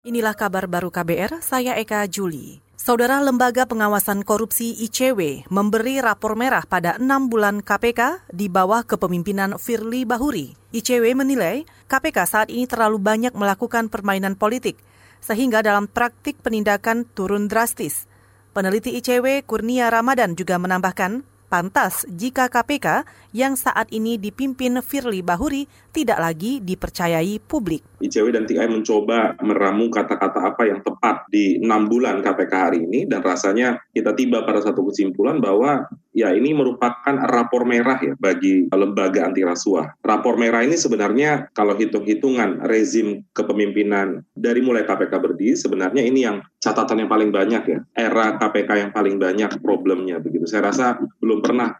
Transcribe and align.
Inilah 0.00 0.32
kabar 0.32 0.64
baru 0.64 0.88
KBR, 0.88 1.44
saya 1.44 1.76
Eka 1.76 2.08
Juli. 2.08 2.64
Saudara 2.72 3.20
Lembaga 3.20 3.68
Pengawasan 3.68 4.24
Korupsi 4.24 4.72
ICW 4.88 5.44
memberi 5.52 6.00
rapor 6.00 6.40
merah 6.40 6.64
pada 6.64 6.96
enam 6.96 7.28
bulan 7.28 7.60
KPK 7.60 8.24
di 8.32 8.48
bawah 8.48 8.80
kepemimpinan 8.80 9.60
Firly 9.60 10.08
Bahuri. 10.08 10.56
ICW 10.72 11.04
menilai 11.12 11.68
KPK 11.84 12.16
saat 12.24 12.48
ini 12.48 12.64
terlalu 12.64 12.96
banyak 12.96 13.36
melakukan 13.36 13.92
permainan 13.92 14.40
politik, 14.40 14.80
sehingga 15.20 15.60
dalam 15.60 15.84
praktik 15.84 16.40
penindakan 16.40 17.04
turun 17.04 17.44
drastis. 17.44 18.08
Peneliti 18.56 18.96
ICW 18.96 19.44
Kurnia 19.44 19.92
Ramadan 19.92 20.32
juga 20.32 20.56
menambahkan, 20.56 21.28
pantas 21.50 22.06
jika 22.06 22.46
KPK 22.46 23.02
yang 23.34 23.58
saat 23.58 23.90
ini 23.90 24.14
dipimpin 24.14 24.78
Firly 24.78 25.26
Bahuri 25.26 25.66
tidak 25.90 26.22
lagi 26.22 26.62
dipercayai 26.62 27.42
publik. 27.42 27.82
ICW 27.98 28.30
dan 28.30 28.46
TI 28.46 28.70
mencoba 28.70 29.34
meramu 29.42 29.90
kata-kata 29.90 30.54
apa 30.54 30.62
yang 30.70 30.80
tepat 30.86 31.26
di 31.26 31.58
enam 31.58 31.90
bulan 31.90 32.22
KPK 32.22 32.52
hari 32.54 32.78
ini 32.86 33.10
dan 33.10 33.20
rasanya 33.26 33.82
kita 33.90 34.14
tiba 34.14 34.46
pada 34.46 34.62
satu 34.62 34.86
kesimpulan 34.86 35.42
bahwa 35.42 35.90
ya 36.10 36.34
ini 36.34 36.50
merupakan 36.54 37.14
rapor 37.26 37.66
merah 37.66 37.98
ya 38.02 38.14
bagi 38.18 38.66
lembaga 38.70 39.26
anti 39.26 39.46
rasuah. 39.46 39.94
Rapor 40.02 40.36
merah 40.36 40.66
ini 40.66 40.74
sebenarnya 40.74 41.50
kalau 41.54 41.78
hitung-hitungan 41.78 42.66
rezim 42.66 43.22
kepemimpinan 43.34 44.26
dari 44.34 44.60
mulai 44.62 44.82
KPK 44.82 45.12
berdiri 45.18 45.54
sebenarnya 45.54 46.02
ini 46.02 46.26
yang 46.26 46.42
catatan 46.60 47.06
yang 47.06 47.10
paling 47.10 47.30
banyak 47.30 47.62
ya. 47.66 47.78
Era 47.94 48.36
KPK 48.36 48.70
yang 48.88 48.90
paling 48.92 49.16
banyak 49.16 49.50
problemnya 49.62 50.18
begitu. 50.18 50.44
Saya 50.46 50.70
rasa 50.70 50.98
belum 51.22 51.40
pernah 51.40 51.74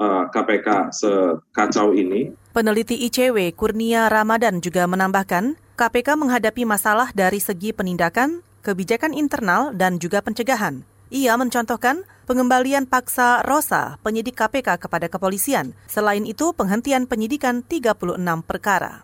uh, 0.00 0.04
eh, 0.04 0.24
KPK 0.30 0.68
sekacau 0.94 1.92
ini. 1.96 2.32
Peneliti 2.50 2.98
ICW 3.06 3.54
Kurnia 3.54 4.10
Ramadan 4.10 4.58
juga 4.58 4.84
menambahkan, 4.90 5.54
KPK 5.78 6.18
menghadapi 6.18 6.66
masalah 6.66 7.14
dari 7.14 7.38
segi 7.38 7.70
penindakan, 7.70 8.42
kebijakan 8.66 9.14
internal, 9.14 9.70
dan 9.70 10.02
juga 10.02 10.18
pencegahan. 10.18 10.89
Ia 11.10 11.34
mencontohkan 11.34 12.06
pengembalian 12.30 12.86
paksa 12.86 13.42
Rosa, 13.42 13.98
penyidik 14.06 14.38
KPK 14.38 14.78
kepada 14.78 15.10
kepolisian. 15.10 15.74
Selain 15.90 16.22
itu, 16.22 16.54
penghentian 16.54 17.10
penyidikan 17.10 17.66
36 17.66 18.14
perkara. 18.46 19.02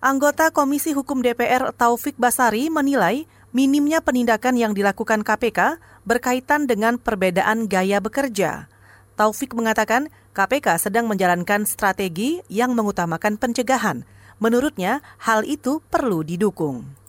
Anggota 0.00 0.48
Komisi 0.48 0.96
Hukum 0.96 1.20
DPR 1.20 1.76
Taufik 1.76 2.16
Basari 2.16 2.72
menilai 2.72 3.28
minimnya 3.52 4.00
penindakan 4.00 4.56
yang 4.56 4.72
dilakukan 4.72 5.20
KPK 5.20 5.76
berkaitan 6.08 6.64
dengan 6.64 6.96
perbedaan 6.96 7.68
gaya 7.68 8.00
bekerja. 8.00 8.72
Taufik 9.12 9.52
mengatakan 9.52 10.08
KPK 10.32 10.80
sedang 10.80 11.12
menjalankan 11.12 11.68
strategi 11.68 12.40
yang 12.48 12.72
mengutamakan 12.72 13.36
pencegahan. 13.36 14.08
Menurutnya, 14.40 15.04
hal 15.20 15.44
itu 15.44 15.84
perlu 15.92 16.24
didukung 16.24 17.03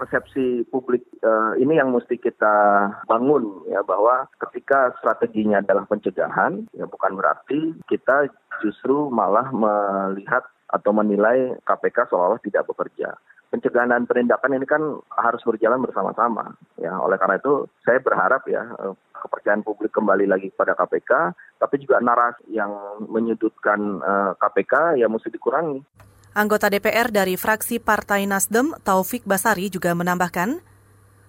persepsi 0.00 0.64
publik 0.72 1.04
uh, 1.20 1.52
ini 1.60 1.76
yang 1.76 1.92
mesti 1.92 2.16
kita 2.16 2.88
bangun 3.04 3.68
ya 3.68 3.84
bahwa 3.84 4.24
ketika 4.48 4.96
strateginya 4.96 5.60
adalah 5.60 5.84
pencegahan 5.84 6.64
ya 6.72 6.88
bukan 6.88 7.20
berarti 7.20 7.76
kita 7.84 8.32
justru 8.64 9.12
malah 9.12 9.52
melihat 9.52 10.48
atau 10.72 10.96
menilai 10.96 11.60
KPK 11.68 12.08
seolah-olah 12.08 12.40
tidak 12.40 12.64
bekerja 12.72 13.12
pencegahan 13.50 13.90
dan 13.90 14.06
penindakan 14.06 14.54
ini 14.56 14.66
kan 14.66 14.82
harus 15.10 15.42
berjalan 15.42 15.82
bersama-sama. 15.82 16.54
Ya, 16.78 16.94
oleh 16.96 17.18
karena 17.18 17.42
itu 17.42 17.66
saya 17.82 17.98
berharap 17.98 18.46
ya 18.46 18.62
eh, 18.62 18.94
kepercayaan 19.18 19.66
publik 19.66 19.90
kembali 19.90 20.30
lagi 20.30 20.54
pada 20.54 20.78
KPK, 20.78 21.34
tapi 21.58 21.82
juga 21.82 21.98
narasi 22.00 22.56
yang 22.56 22.72
menyudutkan 23.10 24.00
uh, 24.00 24.32
eh, 24.32 24.32
KPK 24.38 25.02
ya 25.02 25.10
mesti 25.10 25.28
dikurangi. 25.28 25.82
Anggota 26.30 26.70
DPR 26.70 27.10
dari 27.10 27.34
fraksi 27.34 27.82
Partai 27.82 28.22
Nasdem, 28.22 28.70
Taufik 28.86 29.26
Basari 29.26 29.66
juga 29.66 29.98
menambahkan, 29.98 30.62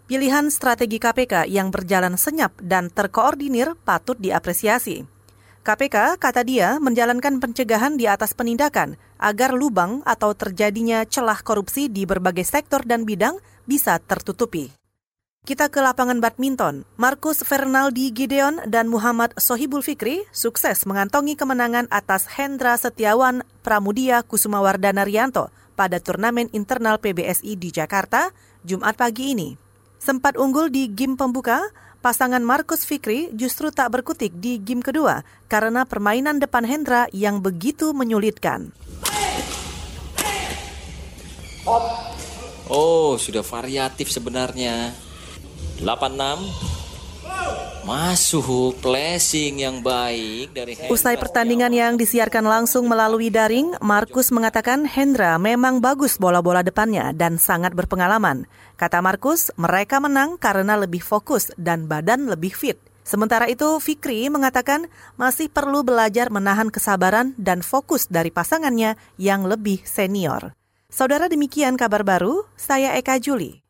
pilihan 0.06 0.46
strategi 0.54 1.02
KPK 1.02 1.50
yang 1.50 1.74
berjalan 1.74 2.22
senyap 2.22 2.54
dan 2.62 2.94
terkoordinir 2.94 3.74
patut 3.82 4.14
diapresiasi. 4.22 5.10
KPK, 5.62 6.22
kata 6.22 6.42
dia, 6.46 6.78
menjalankan 6.78 7.42
pencegahan 7.42 7.98
di 7.98 8.06
atas 8.06 8.38
penindakan 8.38 8.98
agar 9.18 9.54
lubang 9.54 10.06
atau 10.06 10.34
terjadinya 10.38 11.06
celah 11.06 11.42
korupsi 11.42 11.90
di 11.90 12.06
berbagai 12.06 12.46
sektor 12.46 12.82
dan 12.86 13.02
bidang 13.02 13.38
bisa 13.66 13.98
tertutupi. 14.02 14.81
Kita 15.42 15.74
ke 15.74 15.82
lapangan 15.82 16.22
badminton. 16.22 16.86
Markus 17.02 17.42
Fernaldi 17.42 18.14
Gideon 18.14 18.62
dan 18.70 18.86
Muhammad 18.86 19.34
Sohibul 19.42 19.82
Fikri 19.82 20.22
sukses 20.30 20.86
mengantongi 20.86 21.34
kemenangan 21.34 21.90
atas 21.90 22.30
Hendra 22.30 22.78
Setiawan 22.78 23.42
Pramudia 23.66 24.22
Kusumawardana 24.22 25.02
Rianto 25.02 25.50
pada 25.74 25.98
turnamen 25.98 26.46
internal 26.54 27.02
PBSI 27.02 27.58
di 27.58 27.74
Jakarta 27.74 28.30
Jumat 28.62 28.94
pagi 28.94 29.34
ini. 29.34 29.58
Sempat 29.98 30.38
unggul 30.38 30.70
di 30.70 30.86
game 30.94 31.18
pembuka, 31.18 31.74
pasangan 32.06 32.46
Markus 32.46 32.86
Fikri 32.86 33.34
justru 33.34 33.74
tak 33.74 33.98
berkutik 33.98 34.38
di 34.38 34.62
game 34.62 34.86
kedua 34.86 35.26
karena 35.50 35.90
permainan 35.90 36.38
depan 36.38 36.70
Hendra 36.70 37.10
yang 37.18 37.42
begitu 37.42 37.98
menyulitkan. 37.98 38.78
Oh, 42.70 43.18
sudah 43.18 43.42
variatif 43.42 44.14
sebenarnya. 44.14 45.10
86 45.82 46.72
Masuk 47.82 48.78
blessing 48.86 49.66
yang 49.66 49.82
baik 49.82 50.54
dari 50.54 50.78
Hendra. 50.78 50.94
Usai 50.94 51.18
pertandingan 51.18 51.74
yang 51.74 51.98
disiarkan 51.98 52.46
langsung 52.46 52.86
melalui 52.86 53.34
daring, 53.34 53.74
Markus 53.82 54.30
mengatakan 54.30 54.86
Hendra 54.86 55.42
memang 55.42 55.82
bagus 55.82 56.22
bola-bola 56.22 56.62
depannya 56.62 57.10
dan 57.18 57.42
sangat 57.42 57.74
berpengalaman. 57.74 58.46
Kata 58.78 59.02
Markus, 59.02 59.50
mereka 59.58 59.98
menang 59.98 60.38
karena 60.38 60.78
lebih 60.78 61.02
fokus 61.02 61.50
dan 61.58 61.90
badan 61.90 62.30
lebih 62.30 62.54
fit. 62.54 62.78
Sementara 63.02 63.50
itu, 63.50 63.82
Fikri 63.82 64.30
mengatakan 64.30 64.86
masih 65.18 65.50
perlu 65.50 65.82
belajar 65.82 66.30
menahan 66.30 66.70
kesabaran 66.70 67.34
dan 67.42 67.66
fokus 67.66 68.06
dari 68.06 68.30
pasangannya 68.30 68.94
yang 69.18 69.50
lebih 69.50 69.82
senior. 69.90 70.54
Saudara 70.94 71.26
demikian 71.26 71.74
kabar 71.82 72.06
baru, 72.06 72.46
saya 72.54 72.94
Eka 72.94 73.18
Juli. 73.18 73.61